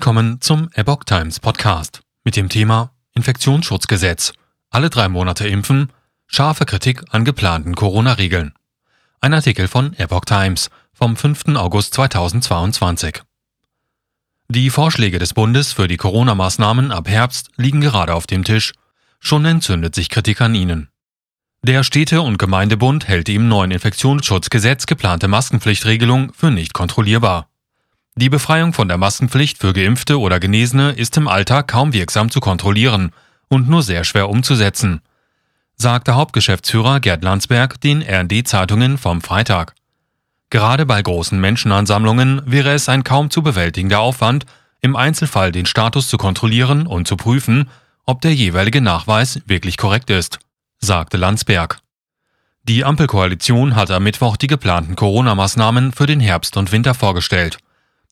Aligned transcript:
Willkommen 0.00 0.40
zum 0.40 0.70
Epoch 0.72 1.04
Times 1.04 1.40
Podcast 1.40 2.00
mit 2.24 2.34
dem 2.34 2.48
Thema 2.48 2.94
Infektionsschutzgesetz. 3.12 4.32
Alle 4.70 4.88
drei 4.88 5.10
Monate 5.10 5.46
impfen, 5.46 5.92
scharfe 6.26 6.64
Kritik 6.64 7.02
an 7.10 7.26
geplanten 7.26 7.74
Corona-Regeln. 7.74 8.54
Ein 9.20 9.34
Artikel 9.34 9.68
von 9.68 9.92
Epoch 9.98 10.24
Times 10.24 10.70
vom 10.94 11.16
5. 11.16 11.54
August 11.54 11.92
2022. 11.92 13.20
Die 14.48 14.70
Vorschläge 14.70 15.18
des 15.18 15.34
Bundes 15.34 15.74
für 15.74 15.86
die 15.86 15.98
Corona-Maßnahmen 15.98 16.92
ab 16.92 17.06
Herbst 17.06 17.50
liegen 17.56 17.82
gerade 17.82 18.14
auf 18.14 18.26
dem 18.26 18.42
Tisch. 18.42 18.72
Schon 19.18 19.44
entzündet 19.44 19.94
sich 19.94 20.08
Kritik 20.08 20.40
an 20.40 20.54
ihnen. 20.54 20.88
Der 21.62 21.84
Städte- 21.84 22.22
und 22.22 22.38
Gemeindebund 22.38 23.06
hält 23.06 23.28
die 23.28 23.34
im 23.34 23.48
neuen 23.48 23.70
Infektionsschutzgesetz 23.70 24.86
geplante 24.86 25.28
Maskenpflichtregelung 25.28 26.32
für 26.32 26.50
nicht 26.50 26.72
kontrollierbar. 26.72 27.49
Die 28.16 28.28
Befreiung 28.28 28.72
von 28.72 28.88
der 28.88 28.98
Maskenpflicht 28.98 29.58
für 29.58 29.72
Geimpfte 29.72 30.18
oder 30.18 30.40
Genesene 30.40 30.92
ist 30.92 31.16
im 31.16 31.28
Alltag 31.28 31.68
kaum 31.68 31.92
wirksam 31.92 32.30
zu 32.30 32.40
kontrollieren 32.40 33.12
und 33.48 33.68
nur 33.68 33.82
sehr 33.82 34.04
schwer 34.04 34.28
umzusetzen, 34.28 35.00
sagte 35.76 36.14
Hauptgeschäftsführer 36.14 37.00
Gerd 37.00 37.22
Landsberg 37.24 37.80
den 37.80 38.02
RD-Zeitungen 38.02 38.98
vom 38.98 39.20
Freitag. 39.22 39.74
Gerade 40.50 40.84
bei 40.84 41.00
großen 41.00 41.40
Menschenansammlungen 41.40 42.42
wäre 42.44 42.72
es 42.72 42.88
ein 42.88 43.04
kaum 43.04 43.30
zu 43.30 43.42
bewältigender 43.42 44.00
Aufwand, 44.00 44.44
im 44.80 44.96
Einzelfall 44.96 45.52
den 45.52 45.66
Status 45.66 46.08
zu 46.08 46.16
kontrollieren 46.16 46.86
und 46.86 47.06
zu 47.06 47.16
prüfen, 47.16 47.70
ob 48.06 48.20
der 48.20 48.34
jeweilige 48.34 48.80
Nachweis 48.80 49.40
wirklich 49.46 49.76
korrekt 49.76 50.10
ist, 50.10 50.40
sagte 50.78 51.16
Landsberg. 51.16 51.78
Die 52.64 52.84
Ampelkoalition 52.84 53.76
hat 53.76 53.90
am 53.90 54.02
Mittwoch 54.02 54.36
die 54.36 54.48
geplanten 54.48 54.96
Corona-Maßnahmen 54.96 55.92
für 55.92 56.06
den 56.06 56.20
Herbst 56.20 56.56
und 56.56 56.72
Winter 56.72 56.94
vorgestellt. 56.94 57.58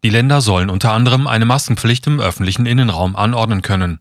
Die 0.05 0.11
Länder 0.11 0.41
sollen 0.41 0.70
unter 0.70 0.93
anderem 0.93 1.27
eine 1.27 1.45
Maskenpflicht 1.45 2.06
im 2.06 2.20
öffentlichen 2.20 2.66
Innenraum 2.66 3.16
anordnen 3.16 3.62
können. 3.62 4.01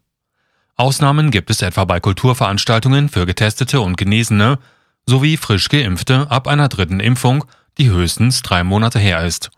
Ausnahmen 0.75 1.31
gibt 1.31 1.49
es 1.49 1.63
etwa 1.63 1.85
bei 1.85 1.99
Kulturveranstaltungen 1.99 3.09
für 3.09 3.25
Getestete 3.25 3.81
und 3.81 3.97
Genesene 3.97 4.59
sowie 5.07 5.38
frisch 5.38 5.69
Geimpfte 5.69 6.30
ab 6.30 6.47
einer 6.47 6.69
dritten 6.69 6.99
Impfung, 6.99 7.45
die 7.80 7.89
höchstens 7.89 8.44
drei 8.44 8.63
Monate 8.63 8.99
her 8.99 9.25
ist. 9.25 9.49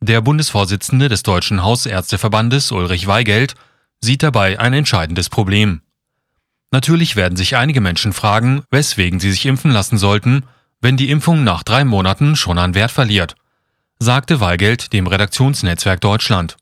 Der 0.00 0.20
Bundesvorsitzende 0.20 1.08
des 1.08 1.22
Deutschen 1.22 1.62
Hausärzteverbandes 1.62 2.70
Ulrich 2.70 3.06
Weigelt 3.06 3.54
sieht 4.00 4.22
dabei 4.22 4.60
ein 4.60 4.74
entscheidendes 4.74 5.30
Problem. 5.30 5.80
Natürlich 6.70 7.16
werden 7.16 7.36
sich 7.36 7.56
einige 7.56 7.80
Menschen 7.80 8.12
fragen, 8.12 8.62
weswegen 8.70 9.18
sie 9.18 9.30
sich 9.30 9.46
impfen 9.46 9.70
lassen 9.70 9.96
sollten, 9.96 10.44
wenn 10.82 10.98
die 10.98 11.10
Impfung 11.10 11.42
nach 11.42 11.62
drei 11.62 11.84
Monaten 11.84 12.36
schon 12.36 12.58
an 12.58 12.74
Wert 12.74 12.90
verliert– 12.90 13.34
sagte 13.98 14.40
Weigelt 14.40 14.92
dem 14.92 15.06
Redaktionsnetzwerk 15.06 16.00
Deutschland. 16.00 16.56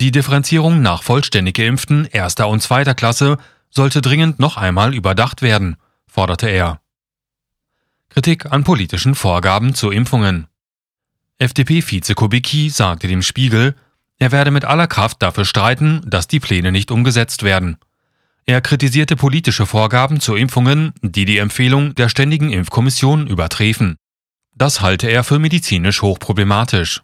Die 0.00 0.10
Differenzierung 0.10 0.82
nach 0.82 1.02
vollständig 1.02 1.56
geimpften 1.56 2.06
erster 2.06 2.48
und 2.48 2.60
zweiter 2.60 2.94
Klasse 2.94 3.38
sollte 3.70 4.00
dringend 4.00 4.38
noch 4.38 4.56
einmal 4.56 4.94
überdacht 4.94 5.42
werden, 5.42 5.76
forderte 6.06 6.48
er. 6.48 6.80
Kritik 8.08 8.46
an 8.46 8.64
politischen 8.64 9.14
Vorgaben 9.14 9.74
zu 9.74 9.90
Impfungen. 9.90 10.46
FDP-Vize 11.38 12.14
Kubicki 12.14 12.70
sagte 12.70 13.06
dem 13.06 13.22
Spiegel, 13.22 13.76
er 14.18 14.32
werde 14.32 14.50
mit 14.50 14.64
aller 14.64 14.88
Kraft 14.88 15.22
dafür 15.22 15.44
streiten, 15.44 16.02
dass 16.04 16.26
die 16.26 16.40
Pläne 16.40 16.72
nicht 16.72 16.90
umgesetzt 16.90 17.44
werden. 17.44 17.76
Er 18.46 18.60
kritisierte 18.60 19.14
politische 19.14 19.66
Vorgaben 19.66 20.20
zu 20.20 20.34
Impfungen, 20.34 20.92
die 21.02 21.24
die 21.24 21.38
Empfehlung 21.38 21.94
der 21.94 22.08
Ständigen 22.08 22.50
Impfkommission 22.50 23.26
übertreffen. 23.26 23.98
Das 24.58 24.80
halte 24.80 25.06
er 25.06 25.22
für 25.22 25.38
medizinisch 25.38 26.02
hochproblematisch. 26.02 27.02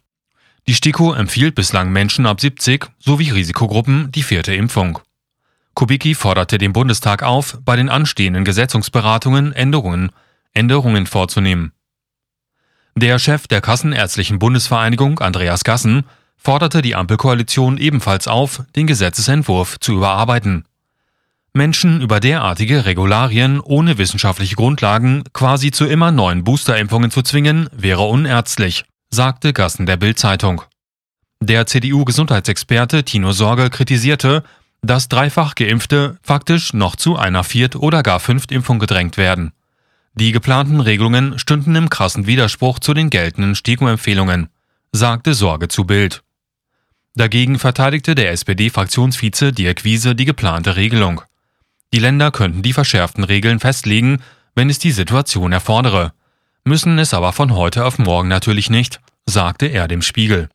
Die 0.67 0.75
STIKO 0.75 1.13
empfiehlt 1.13 1.55
bislang 1.55 1.93
Menschen 1.93 2.27
ab 2.27 2.41
70 2.41 2.87
sowie 2.99 3.31
Risikogruppen 3.31 4.11
die 4.11 4.25
vierte 4.25 4.53
Impfung. 4.53 4.99
Kubicki 5.75 6.17
forderte 6.17 6.59
den 6.59 6.73
Bundestag 6.73 7.23
auf, 7.23 7.59
bei 7.65 7.77
den 7.77 7.89
anstehenden 7.89 8.45
Gesetzungsberatungen 8.45 9.53
Änderungen, 9.53 10.11
Änderungen 10.53 11.07
vorzunehmen. 11.07 11.73
Der 12.97 13.21
Chef 13.21 13.47
der 13.47 13.61
Kassenärztlichen 13.61 14.41
Bundesvereinigung, 14.41 15.21
Andreas 15.21 15.63
Gassen, 15.63 16.07
forderte 16.37 16.83
die 16.83 16.97
Ampelkoalition 16.97 17.79
ebenfalls 17.79 18.27
auf, 18.27 18.65
den 18.75 18.89
Gesetzesentwurf 18.89 19.79
zu 19.79 19.93
überarbeiten. 19.93 20.65
Menschen 21.57 22.01
über 22.01 22.19
derartige 22.19 22.85
Regularien 22.85 23.61
ohne 23.61 23.97
wissenschaftliche 23.97 24.57
Grundlagen 24.57 25.23
quasi 25.33 25.71
zu 25.71 25.87
immer 25.87 26.11
neuen 26.11 26.43
Boosterimpfungen 26.43 27.13
zu 27.13 27.23
zwingen, 27.23 27.69
wäre 27.73 28.03
unerztlich, 28.03 28.85
sagte 29.11 29.53
Gassen 29.53 29.87
der 29.87 29.97
Bild-Zeitung. 29.97 30.63
Der 31.41 31.67
CDU-Gesundheitsexperte 31.67 33.05
Tino 33.05 33.31
Sorge 33.31 33.71
kritisierte, 33.71 34.43
dass 34.83 35.09
dreifach 35.09 35.55
Geimpfte 35.55 36.17
faktisch 36.25 36.73
noch 36.73 36.97
zu 36.97 37.17
einer 37.17 37.45
Viert- 37.45 37.77
oder 37.77 38.03
gar 38.03 38.19
Fünftimpfung 38.19 38.81
gedrängt 38.81 39.17
werden. 39.17 39.53
Die 40.15 40.33
geplanten 40.33 40.81
Regelungen 40.81 41.39
stünden 41.39 41.77
im 41.77 41.89
krassen 41.89 42.27
Widerspruch 42.27 42.81
zu 42.81 42.95
den 42.95 43.11
geltenden 43.11 43.55
STIKO-Empfehlungen, 43.55 44.49
sagte 44.91 45.35
Sorge 45.35 45.69
zu 45.69 45.85
Bild. 45.85 46.25
Dagegen 47.15 47.61
verteidigte 47.61 48.17
der 48.17 48.33
SPD-Fraktionsvize 48.33 49.53
Dirk 49.53 49.85
Wiese 49.85 50.17
die 50.17 50.25
geplante 50.25 50.75
Regelung. 50.75 51.23
Die 51.95 52.01
Länder 52.01 52.33
könnten 52.33 52.63
die 52.63 52.73
verschärften 52.73 53.23
Regeln 53.23 53.61
festlegen, 53.61 54.21
wenn 54.57 54.69
es 54.69 54.81
die 54.81 54.91
Situation 54.91 55.53
erfordere, 55.53 56.13
müssen 56.65 56.99
es 56.99 57.15
aber 57.15 57.33
von 57.33 57.55
heute 57.55 57.85
auf 57.85 58.01
morgen 58.01 58.27
natürlich 58.27 58.69
nicht, 58.69 59.01
sagte 59.27 59.67
er 59.67 59.87
dem 59.87 60.03
Spiegel. 60.03 60.49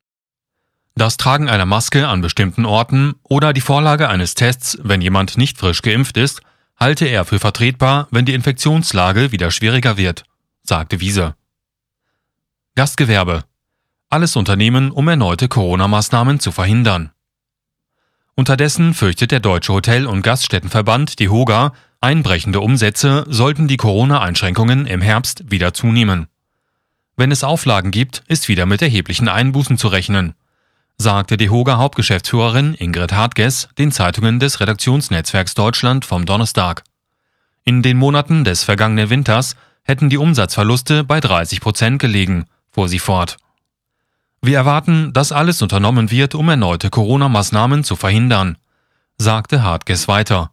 Das 0.96 1.16
Tragen 1.16 1.48
einer 1.48 1.66
Maske 1.66 2.10
an 2.10 2.20
bestimmten 2.20 2.66
Orten 2.66 3.16
oder 3.24 3.54
die 3.54 3.62
Vorlage 3.62 4.10
eines 4.10 4.36
Tests, 4.36 4.78
wenn 4.84 5.00
jemand 5.00 5.38
nicht 5.38 5.58
frisch 5.58 5.82
geimpft 5.82 6.18
ist, 6.18 6.42
halte 6.76 7.06
er 7.06 7.24
für 7.24 7.40
vertretbar, 7.40 8.10
wenn 8.12 8.26
die 8.26 8.34
Infektionslage 8.34 9.32
wieder 9.32 9.50
schwieriger 9.50 9.96
wird, 9.96 10.26
sagte 10.64 11.00
Wiese. 11.00 11.36
Gastgewerbe. 12.76 13.46
Alles 14.10 14.36
Unternehmen, 14.36 14.92
um 14.92 15.08
erneute 15.08 15.48
Corona-Maßnahmen 15.48 16.42
zu 16.42 16.52
verhindern. 16.52 17.12
Unterdessen 18.40 18.94
fürchtet 18.94 19.32
der 19.32 19.42
Deutsche 19.42 19.74
Hotel- 19.74 20.08
und 20.08 20.22
Gaststättenverband, 20.22 21.20
die 21.20 21.28
HOGA, 21.28 21.74
einbrechende 22.00 22.62
Umsätze 22.62 23.26
sollten 23.28 23.68
die 23.68 23.76
Corona-Einschränkungen 23.76 24.86
im 24.86 25.02
Herbst 25.02 25.52
wieder 25.52 25.74
zunehmen. 25.74 26.28
Wenn 27.18 27.34
es 27.34 27.44
Auflagen 27.44 27.92
gibt, 27.92 28.24
ist 28.30 28.48
wieder 28.48 28.66
mit 28.66 28.82
erheblichen 28.82 29.28
Einbußen 29.28 29.78
zu 29.78 29.90
rechnen, 29.90 30.36
sagte 30.98 31.36
die 31.36 31.50
HOGA-Hauptgeschäftsführerin 31.50 32.76
Ingrid 32.76 33.12
Hartges 33.12 33.68
den 33.78 33.92
Zeitungen 33.92 34.40
des 34.40 34.62
Redaktionsnetzwerks 34.62 35.54
Deutschland 35.54 36.06
vom 36.06 36.26
Donnerstag. 36.26 36.86
In 37.66 37.82
den 37.82 37.98
Monaten 37.98 38.46
des 38.46 38.64
vergangenen 38.64 39.10
Winters 39.10 39.58
hätten 39.84 40.10
die 40.10 40.18
Umsatzverluste 40.18 41.04
bei 41.04 41.20
30 41.20 41.60
Prozent 41.60 42.00
gelegen, 42.00 42.46
fuhr 42.72 42.88
sie 42.88 43.00
fort. 43.00 43.36
Wir 44.42 44.58
erwarten, 44.58 45.12
dass 45.14 45.32
alles 45.32 45.62
unternommen 45.62 46.12
wird, 46.12 46.36
um 46.36 46.48
erneute 46.50 46.90
Corona-Maßnahmen 46.90 47.84
zu 47.84 47.96
verhindern, 47.96 48.58
sagte 49.18 49.64
Hartges 49.64 50.08
weiter. 50.08 50.52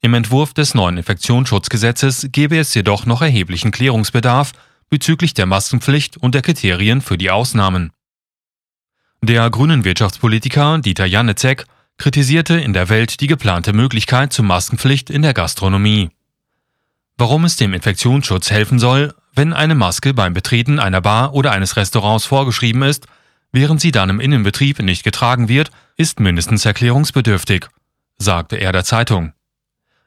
Im 0.00 0.14
Entwurf 0.14 0.52
des 0.52 0.74
neuen 0.74 0.98
Infektionsschutzgesetzes 0.98 2.28
gebe 2.32 2.58
es 2.58 2.74
jedoch 2.74 3.06
noch 3.06 3.22
erheblichen 3.22 3.70
Klärungsbedarf 3.70 4.52
bezüglich 4.90 5.32
der 5.32 5.46
Maskenpflicht 5.46 6.16
und 6.16 6.34
der 6.34 6.42
Kriterien 6.42 7.00
für 7.00 7.16
die 7.16 7.30
Ausnahmen. 7.30 7.92
Der 9.22 9.48
grünen 9.48 9.84
Wirtschaftspolitiker 9.84 10.80
Dieter 10.80 11.06
Janecek 11.06 11.64
kritisierte 11.96 12.60
in 12.60 12.72
der 12.72 12.88
Welt 12.88 13.20
die 13.20 13.26
geplante 13.26 13.72
Möglichkeit 13.72 14.32
zur 14.32 14.44
Maskenpflicht 14.44 15.08
in 15.08 15.22
der 15.22 15.32
Gastronomie. 15.32 16.10
Warum 17.16 17.44
es 17.44 17.56
dem 17.56 17.72
Infektionsschutz 17.72 18.50
helfen 18.50 18.78
soll, 18.78 19.14
wenn 19.34 19.52
eine 19.52 19.74
Maske 19.74 20.14
beim 20.14 20.32
Betreten 20.32 20.78
einer 20.78 21.00
Bar 21.00 21.34
oder 21.34 21.52
eines 21.52 21.76
Restaurants 21.76 22.24
vorgeschrieben 22.24 22.82
ist, 22.82 23.06
während 23.52 23.80
sie 23.80 23.90
dann 23.90 24.10
im 24.10 24.20
Innenbetrieb 24.20 24.80
nicht 24.80 25.04
getragen 25.04 25.48
wird, 25.48 25.70
ist 25.96 26.20
mindestens 26.20 26.64
erklärungsbedürftig, 26.64 27.66
sagte 28.16 28.56
er 28.56 28.72
der 28.72 28.84
Zeitung. 28.84 29.32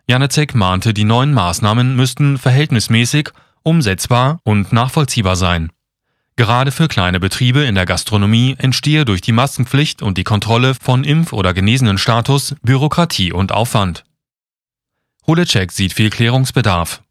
Janecek 0.08 0.56
mahnte, 0.56 0.94
die 0.94 1.04
neuen 1.04 1.34
Maßnahmen 1.34 1.96
müssten 1.96 2.38
verhältnismäßig, 2.38 3.30
umsetzbar 3.64 4.40
und 4.44 4.72
nachvollziehbar 4.72 5.36
sein. 5.36 5.72
Gerade 6.38 6.72
für 6.72 6.88
kleine 6.88 7.20
Betriebe 7.20 7.64
in 7.64 7.76
der 7.76 7.86
Gastronomie 7.86 8.56
entstehe 8.60 9.06
durch 9.06 9.22
die 9.22 9.32
Maskenpflicht 9.32 10.02
und 10.02 10.18
die 10.18 10.24
Kontrolle 10.24 10.76
von 10.76 11.04
Impf- 11.04 11.34
oder 11.34 11.54
Genesenenstatus 11.54 12.56
Bürokratie 12.62 13.34
und 13.34 13.52
Aufwand. 13.52 14.06
Holecek 15.26 15.72
sieht 15.72 15.94
viel 15.94 16.10
Klärungsbedarf. 16.10 17.02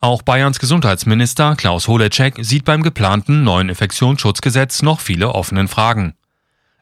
Auch 0.00 0.22
Bayerns 0.22 0.58
Gesundheitsminister 0.58 1.56
Klaus 1.56 1.88
Holecek 1.88 2.36
sieht 2.40 2.64
beim 2.64 2.82
geplanten 2.82 3.44
neuen 3.44 3.70
Infektionsschutzgesetz 3.70 4.82
noch 4.82 5.00
viele 5.00 5.34
offenen 5.34 5.68
Fragen. 5.68 6.14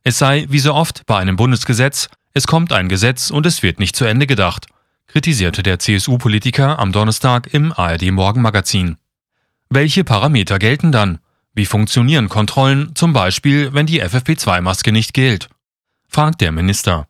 Es 0.03 0.19
sei, 0.19 0.47
wie 0.49 0.59
so 0.59 0.75
oft 0.75 1.07
bei 1.07 1.17
einem 1.17 1.37
Bundesgesetz, 1.37 2.09
es 2.35 2.47
kommt 2.47 2.73
ein 2.73 2.89
Gesetz 2.89 3.31
und 3.31 3.47
es 3.47 3.63
wird 3.63 3.79
nicht 3.79 3.95
zu 3.95 4.05
Ende 4.05 4.27
gedacht, 4.27 4.67
kritisierte 5.07 5.63
der 5.63 5.79
CSU-Politiker 5.79 6.81
am 6.81 6.91
Donnerstag 6.91 7.55
im 7.55 7.73
ARD 7.73 8.11
Morgenmagazin. 8.11 8.97
Welche 9.71 10.03
Parameter 10.03 10.59
gelten 10.59 10.91
dann? 10.91 11.21
Wie 11.55 11.67
funktionieren 11.67 12.29
Kontrollen, 12.29 12.97
zum 12.97 13.13
Beispiel, 13.13 13.73
wenn 13.73 13.87
die 13.87 14.03
FFP2-Maske 14.03 14.91
nicht 14.91 15.15
gilt? 15.15 15.49
fragt 16.09 16.41
der 16.41 16.51
Minister. 16.51 17.07